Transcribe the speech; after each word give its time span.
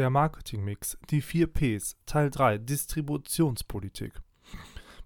Der 0.00 0.08
Marketingmix, 0.08 0.96
die 1.10 1.20
4 1.20 1.46
Ps, 1.48 1.94
Teil 2.06 2.30
3, 2.30 2.56
Distributionspolitik. 2.56 4.14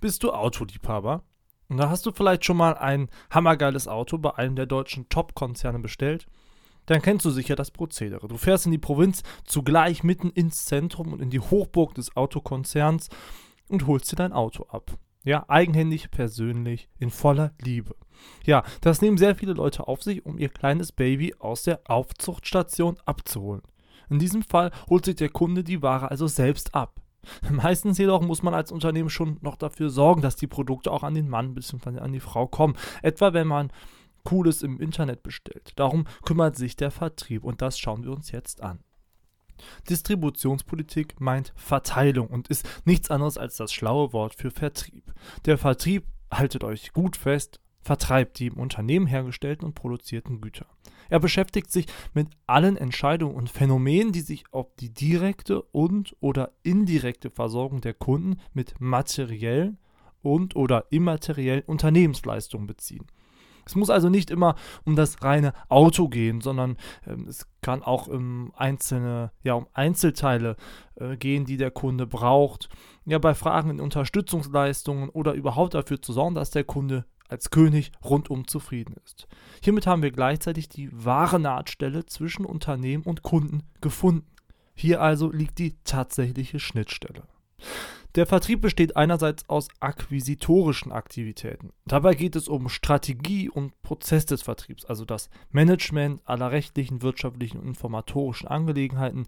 Bist 0.00 0.22
du 0.22 0.30
Autoliebhaber? 0.30 1.24
Und 1.68 1.78
da 1.78 1.90
hast 1.90 2.06
du 2.06 2.12
vielleicht 2.12 2.44
schon 2.44 2.58
mal 2.58 2.74
ein 2.74 3.08
hammergeiles 3.28 3.88
Auto 3.88 4.18
bei 4.18 4.36
einem 4.36 4.54
der 4.54 4.66
deutschen 4.66 5.08
Top-Konzerne 5.08 5.80
bestellt? 5.80 6.28
Dann 6.86 7.02
kennst 7.02 7.26
du 7.26 7.30
sicher 7.30 7.56
das 7.56 7.72
Prozedere. 7.72 8.28
Du 8.28 8.36
fährst 8.36 8.66
in 8.66 8.70
die 8.70 8.78
Provinz, 8.78 9.24
zugleich 9.42 10.04
mitten 10.04 10.30
ins 10.30 10.64
Zentrum 10.64 11.12
und 11.12 11.20
in 11.20 11.30
die 11.30 11.40
Hochburg 11.40 11.96
des 11.96 12.16
Autokonzerns 12.16 13.08
und 13.66 13.88
holst 13.88 14.12
dir 14.12 14.16
dein 14.16 14.32
Auto 14.32 14.62
ab. 14.68 14.96
Ja, 15.24 15.44
eigenhändig, 15.48 16.12
persönlich, 16.12 16.88
in 17.00 17.10
voller 17.10 17.52
Liebe. 17.60 17.96
Ja, 18.44 18.62
das 18.80 19.02
nehmen 19.02 19.18
sehr 19.18 19.34
viele 19.34 19.54
Leute 19.54 19.88
auf 19.88 20.04
sich, 20.04 20.24
um 20.24 20.38
ihr 20.38 20.50
kleines 20.50 20.92
Baby 20.92 21.34
aus 21.40 21.64
der 21.64 21.80
Aufzuchtstation 21.90 22.96
abzuholen. 23.04 23.62
In 24.08 24.18
diesem 24.18 24.42
Fall 24.42 24.70
holt 24.88 25.04
sich 25.04 25.16
der 25.16 25.28
Kunde 25.28 25.64
die 25.64 25.82
Ware 25.82 26.10
also 26.10 26.26
selbst 26.26 26.74
ab. 26.74 27.00
Meistens 27.50 27.98
jedoch 27.98 28.20
muss 28.22 28.42
man 28.42 28.54
als 28.54 28.72
Unternehmen 28.72 29.10
schon 29.10 29.38
noch 29.40 29.56
dafür 29.56 29.90
sorgen, 29.90 30.22
dass 30.22 30.36
die 30.36 30.46
Produkte 30.46 30.90
auch 30.90 31.02
an 31.02 31.14
den 31.14 31.28
Mann 31.28 31.54
bzw. 31.54 31.98
an 31.98 32.12
die 32.12 32.20
Frau 32.20 32.46
kommen. 32.46 32.76
Etwa 33.02 33.32
wenn 33.32 33.46
man 33.46 33.72
Cooles 34.24 34.62
im 34.62 34.80
Internet 34.80 35.22
bestellt. 35.22 35.72
Darum 35.76 36.06
kümmert 36.24 36.56
sich 36.56 36.76
der 36.76 36.90
Vertrieb 36.90 37.44
und 37.44 37.60
das 37.62 37.78
schauen 37.78 38.04
wir 38.04 38.12
uns 38.12 38.30
jetzt 38.30 38.62
an. 38.62 38.80
Distributionspolitik 39.88 41.20
meint 41.20 41.52
Verteilung 41.54 42.28
und 42.28 42.48
ist 42.48 42.66
nichts 42.84 43.10
anderes 43.10 43.38
als 43.38 43.56
das 43.56 43.72
schlaue 43.72 44.12
Wort 44.12 44.34
für 44.34 44.50
Vertrieb. 44.50 45.12
Der 45.44 45.58
Vertrieb, 45.58 46.06
haltet 46.32 46.64
euch 46.64 46.92
gut 46.92 47.16
fest, 47.16 47.60
vertreibt 47.84 48.38
die 48.38 48.46
im 48.46 48.54
Unternehmen 48.54 49.06
hergestellten 49.06 49.66
und 49.66 49.74
produzierten 49.74 50.40
Güter. 50.40 50.66
Er 51.10 51.20
beschäftigt 51.20 51.70
sich 51.70 51.86
mit 52.14 52.28
allen 52.46 52.76
Entscheidungen 52.76 53.36
und 53.36 53.50
Phänomenen, 53.50 54.12
die 54.12 54.20
sich 54.20 54.44
auf 54.52 54.74
die 54.80 54.92
direkte 54.92 55.62
und 55.62 56.16
oder 56.20 56.52
indirekte 56.62 57.30
Versorgung 57.30 57.82
der 57.82 57.94
Kunden 57.94 58.40
mit 58.54 58.80
materiellen 58.80 59.78
und 60.22 60.56
oder 60.56 60.86
immateriellen 60.90 61.62
Unternehmensleistungen 61.66 62.66
beziehen. 62.66 63.06
Es 63.66 63.74
muss 63.74 63.90
also 63.90 64.08
nicht 64.08 64.30
immer 64.30 64.56
um 64.84 64.96
das 64.96 65.22
reine 65.22 65.52
Auto 65.68 66.08
gehen, 66.08 66.40
sondern 66.40 66.76
ähm, 67.06 67.26
es 67.28 67.46
kann 67.62 67.82
auch 67.82 68.06
um 68.06 68.52
einzelne, 68.56 69.32
ja, 69.42 69.54
um 69.54 69.66
Einzelteile 69.72 70.56
äh, 70.96 71.16
gehen, 71.16 71.46
die 71.46 71.56
der 71.56 71.70
Kunde 71.70 72.06
braucht. 72.06 72.68
Ja, 73.06 73.18
bei 73.18 73.34
Fragen 73.34 73.70
in 73.70 73.80
Unterstützungsleistungen 73.80 75.08
oder 75.08 75.32
überhaupt 75.32 75.74
dafür 75.74 76.00
zu 76.00 76.12
sorgen, 76.12 76.34
dass 76.34 76.50
der 76.50 76.64
Kunde 76.64 77.06
als 77.28 77.50
König 77.50 77.92
rundum 78.04 78.46
zufrieden 78.46 78.94
ist. 79.04 79.26
Hiermit 79.62 79.86
haben 79.86 80.02
wir 80.02 80.10
gleichzeitig 80.10 80.68
die 80.68 80.90
wahre 80.92 81.40
Nahtstelle 81.40 82.06
zwischen 82.06 82.44
Unternehmen 82.44 83.02
und 83.04 83.22
Kunden 83.22 83.62
gefunden. 83.80 84.26
Hier 84.74 85.00
also 85.00 85.30
liegt 85.30 85.58
die 85.58 85.76
tatsächliche 85.84 86.58
Schnittstelle. 86.58 87.22
Der 88.14 88.26
Vertrieb 88.26 88.60
besteht 88.60 88.96
einerseits 88.96 89.48
aus 89.48 89.68
akquisitorischen 89.80 90.92
Aktivitäten. 90.92 91.72
Dabei 91.84 92.14
geht 92.14 92.36
es 92.36 92.46
um 92.46 92.68
Strategie 92.68 93.50
und 93.50 93.82
Prozess 93.82 94.24
des 94.24 94.42
Vertriebs, 94.42 94.84
also 94.84 95.04
das 95.04 95.30
Management 95.50 96.20
aller 96.24 96.52
rechtlichen, 96.52 97.02
wirtschaftlichen 97.02 97.58
und 97.58 97.66
informatorischen 97.66 98.46
Angelegenheiten, 98.46 99.26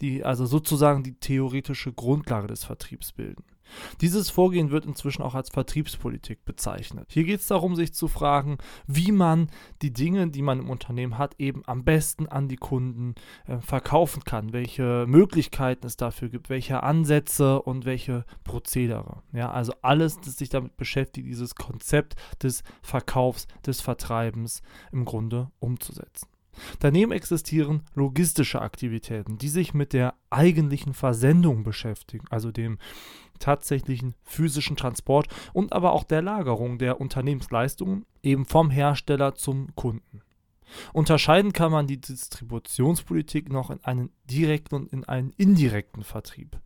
die 0.00 0.24
also 0.24 0.46
sozusagen 0.46 1.04
die 1.04 1.14
theoretische 1.14 1.92
Grundlage 1.92 2.48
des 2.48 2.64
Vertriebs 2.64 3.12
bilden. 3.12 3.44
Dieses 4.00 4.30
Vorgehen 4.30 4.70
wird 4.70 4.86
inzwischen 4.86 5.22
auch 5.22 5.34
als 5.34 5.50
Vertriebspolitik 5.50 6.44
bezeichnet. 6.44 7.08
Hier 7.10 7.24
geht 7.24 7.40
es 7.40 7.46
darum, 7.46 7.76
sich 7.76 7.94
zu 7.94 8.08
fragen, 8.08 8.58
wie 8.86 9.12
man 9.12 9.50
die 9.82 9.92
Dinge, 9.92 10.28
die 10.28 10.42
man 10.42 10.60
im 10.60 10.70
Unternehmen 10.70 11.18
hat, 11.18 11.34
eben 11.38 11.62
am 11.66 11.84
besten 11.84 12.26
an 12.28 12.48
die 12.48 12.56
Kunden 12.56 13.14
äh, 13.46 13.58
verkaufen 13.58 14.24
kann, 14.24 14.52
welche 14.52 15.06
Möglichkeiten 15.06 15.86
es 15.86 15.96
dafür 15.96 16.28
gibt, 16.28 16.50
welche 16.50 16.82
Ansätze 16.82 17.62
und 17.62 17.84
welche 17.84 18.24
Prozedere. 18.44 19.22
Ja, 19.32 19.50
also 19.50 19.72
alles, 19.82 20.20
das 20.20 20.38
sich 20.38 20.48
damit 20.48 20.76
beschäftigt, 20.76 21.26
dieses 21.26 21.54
Konzept 21.54 22.16
des 22.42 22.62
Verkaufs, 22.82 23.46
des 23.66 23.80
Vertreibens 23.80 24.62
im 24.92 25.04
Grunde 25.04 25.50
umzusetzen. 25.58 26.33
Daneben 26.78 27.12
existieren 27.12 27.82
logistische 27.94 28.60
Aktivitäten, 28.62 29.38
die 29.38 29.48
sich 29.48 29.74
mit 29.74 29.92
der 29.92 30.14
eigentlichen 30.30 30.94
Versendung 30.94 31.64
beschäftigen, 31.64 32.26
also 32.30 32.50
dem 32.50 32.78
tatsächlichen 33.38 34.14
physischen 34.22 34.76
Transport 34.76 35.28
und 35.52 35.72
aber 35.72 35.92
auch 35.92 36.04
der 36.04 36.22
Lagerung 36.22 36.78
der 36.78 37.00
Unternehmensleistungen 37.00 38.06
eben 38.22 38.46
vom 38.46 38.70
Hersteller 38.70 39.34
zum 39.34 39.74
Kunden. 39.74 40.22
Unterscheiden 40.92 41.52
kann 41.52 41.72
man 41.72 41.86
die 41.86 42.00
Distributionspolitik 42.00 43.50
noch 43.50 43.70
in 43.70 43.82
einen 43.84 44.10
direkten 44.24 44.74
und 44.74 44.92
in 44.92 45.04
einen 45.04 45.32
indirekten 45.36 46.04
Vertrieb. 46.04 46.58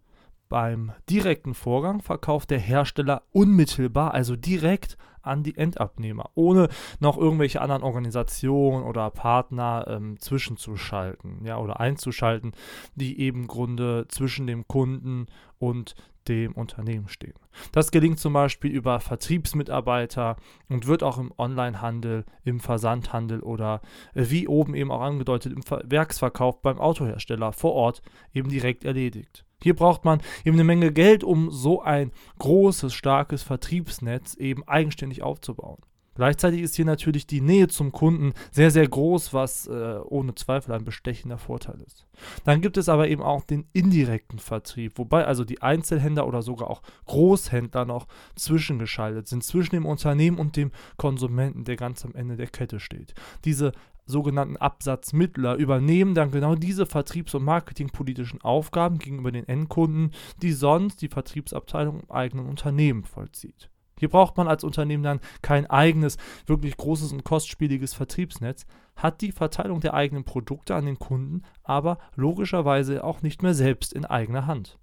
Beim 0.48 0.92
direkten 1.10 1.54
Vorgang 1.54 2.00
verkauft 2.00 2.50
der 2.50 2.58
Hersteller 2.58 3.22
unmittelbar, 3.32 4.14
also 4.14 4.36
direkt 4.36 4.96
an 5.22 5.42
die 5.42 5.56
Endabnehmer, 5.56 6.30
ohne 6.34 6.68
noch 7.00 7.18
irgendwelche 7.18 7.60
anderen 7.60 7.82
Organisationen 7.82 8.84
oder 8.84 9.10
Partner 9.10 9.84
ähm, 9.88 10.18
zwischenzuschalten, 10.18 11.44
ja, 11.44 11.58
oder 11.58 11.80
einzuschalten, 11.80 12.52
die 12.94 13.20
eben 13.20 13.46
Grunde 13.46 14.06
zwischen 14.08 14.46
dem 14.46 14.66
Kunden 14.66 15.26
und 15.58 15.94
dem 16.28 16.52
Unternehmen 16.52 17.08
stehen. 17.08 17.34
Das 17.72 17.90
gelingt 17.90 18.20
zum 18.20 18.32
Beispiel 18.32 18.70
über 18.70 19.00
Vertriebsmitarbeiter 19.00 20.36
und 20.68 20.86
wird 20.86 21.02
auch 21.02 21.18
im 21.18 21.32
Onlinehandel, 21.36 22.24
im 22.44 22.60
Versandhandel 22.60 23.40
oder 23.40 23.80
äh, 24.14 24.26
wie 24.28 24.46
oben 24.46 24.74
eben 24.74 24.90
auch 24.90 25.00
angedeutet 25.00 25.52
im 25.52 25.62
Werksverkauf 25.90 26.62
beim 26.62 26.78
Autohersteller 26.78 27.52
vor 27.52 27.72
Ort 27.72 28.02
eben 28.32 28.48
direkt 28.48 28.84
erledigt. 28.84 29.44
Hier 29.62 29.74
braucht 29.74 30.04
man 30.04 30.20
eben 30.44 30.56
eine 30.56 30.64
Menge 30.64 30.92
Geld, 30.92 31.24
um 31.24 31.50
so 31.50 31.82
ein 31.82 32.12
großes, 32.38 32.94
starkes 32.94 33.42
Vertriebsnetz 33.42 34.34
eben 34.34 34.62
eigenständig 34.68 35.22
aufzubauen. 35.22 35.78
Gleichzeitig 36.18 36.62
ist 36.62 36.74
hier 36.74 36.84
natürlich 36.84 37.28
die 37.28 37.40
Nähe 37.40 37.68
zum 37.68 37.92
Kunden 37.92 38.32
sehr, 38.50 38.72
sehr 38.72 38.88
groß, 38.88 39.32
was 39.32 39.68
äh, 39.68 40.00
ohne 40.04 40.34
Zweifel 40.34 40.72
ein 40.72 40.84
bestechender 40.84 41.38
Vorteil 41.38 41.80
ist. 41.86 42.08
Dann 42.42 42.60
gibt 42.60 42.76
es 42.76 42.88
aber 42.88 43.06
eben 43.06 43.22
auch 43.22 43.44
den 43.44 43.68
indirekten 43.72 44.40
Vertrieb, 44.40 44.98
wobei 44.98 45.24
also 45.24 45.44
die 45.44 45.62
Einzelhändler 45.62 46.26
oder 46.26 46.42
sogar 46.42 46.70
auch 46.70 46.82
Großhändler 47.06 47.84
noch 47.84 48.08
zwischengeschaltet 48.34 49.28
sind, 49.28 49.44
zwischen 49.44 49.76
dem 49.76 49.86
Unternehmen 49.86 50.38
und 50.38 50.56
dem 50.56 50.72
Konsumenten, 50.96 51.62
der 51.62 51.76
ganz 51.76 52.04
am 52.04 52.16
Ende 52.16 52.36
der 52.36 52.48
Kette 52.48 52.80
steht. 52.80 53.14
Diese 53.44 53.70
sogenannten 54.04 54.56
Absatzmittler 54.56 55.54
übernehmen 55.54 56.16
dann 56.16 56.32
genau 56.32 56.56
diese 56.56 56.84
vertriebs- 56.84 57.36
und 57.36 57.44
marketingpolitischen 57.44 58.42
Aufgaben 58.42 58.98
gegenüber 58.98 59.30
den 59.30 59.46
Endkunden, 59.46 60.10
die 60.42 60.50
sonst 60.50 61.00
die 61.00 61.08
Vertriebsabteilung 61.08 62.00
im 62.00 62.10
eigenen 62.10 62.46
Unternehmen 62.46 63.04
vollzieht. 63.04 63.70
Hier 63.98 64.08
braucht 64.08 64.36
man 64.36 64.48
als 64.48 64.64
Unternehmen 64.64 65.02
dann 65.02 65.20
kein 65.42 65.66
eigenes, 65.66 66.16
wirklich 66.46 66.76
großes 66.76 67.12
und 67.12 67.24
kostspieliges 67.24 67.94
Vertriebsnetz, 67.94 68.66
hat 68.96 69.20
die 69.20 69.32
Verteilung 69.32 69.80
der 69.80 69.94
eigenen 69.94 70.24
Produkte 70.24 70.74
an 70.74 70.86
den 70.86 70.98
Kunden 70.98 71.42
aber 71.62 71.98
logischerweise 72.14 73.04
auch 73.04 73.22
nicht 73.22 73.42
mehr 73.42 73.54
selbst 73.54 73.92
in 73.92 74.04
eigener 74.04 74.46
Hand. 74.46 74.78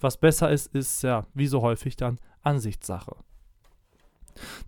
Was 0.00 0.18
besser 0.18 0.50
ist, 0.50 0.66
ist 0.74 1.02
ja 1.02 1.26
wie 1.34 1.46
so 1.46 1.62
häufig 1.62 1.96
dann 1.96 2.18
Ansichtssache. 2.42 3.16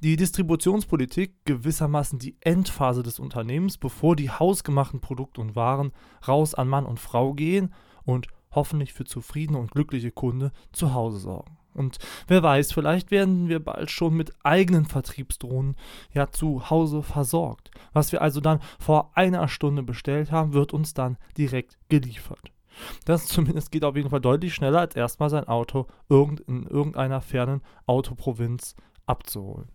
Die 0.03 0.17
Distributionspolitik, 0.17 1.45
gewissermaßen 1.45 2.19
die 2.19 2.37
Endphase 2.41 3.03
des 3.03 3.19
Unternehmens, 3.19 3.77
bevor 3.77 4.17
die 4.17 4.31
hausgemachten 4.31 5.01
Produkte 5.01 5.43
und 5.43 5.57
Waren 5.57 5.93
raus 6.27 6.55
an 6.55 6.69
Mann 6.69 6.87
und 6.87 6.99
Frau 7.01 7.35
gehen 7.35 7.75
und 8.05 8.29
hoffentlich 8.51 8.95
für 8.95 9.05
zufriedene 9.05 9.59
und 9.59 9.71
glückliche 9.71 10.11
Kunde 10.11 10.53
zu 10.73 10.95
Hause 10.95 11.19
sorgen. 11.19 11.58
Und 11.79 11.99
wer 12.27 12.43
weiß, 12.43 12.73
vielleicht 12.73 13.11
werden 13.11 13.49
wir 13.49 13.65
bald 13.65 13.91
schon 13.91 14.15
mit 14.15 14.33
eigenen 14.43 14.85
Vertriebsdrohnen 14.85 15.77
ja 16.13 16.31
zu 16.31 16.69
Hause 16.69 17.03
versorgt. 17.03 17.71
Was 17.93 18.13
wir 18.13 18.21
also 18.21 18.41
dann 18.41 18.61
vor 18.79 19.13
einer 19.15 19.49
Stunde 19.49 19.83
bestellt 19.83 20.31
haben, 20.33 20.53
wird 20.53 20.73
uns 20.75 20.93
dann 20.93 21.17
direkt 21.37 21.79
geliefert. 21.89 22.53
Das 23.05 23.27
zumindest 23.27 23.73
geht 23.73 23.85
auf 23.85 23.97
jeden 23.97 24.11
Fall 24.11 24.21
deutlich 24.21 24.55
schneller, 24.55 24.81
als 24.81 24.95
erstmal 24.97 25.31
sein 25.31 25.49
Auto 25.49 25.87
in 26.09 26.67
irgendeiner 26.67 27.21
fernen 27.21 27.63
Autoprovinz 27.87 28.77
abzuholen. 29.07 29.69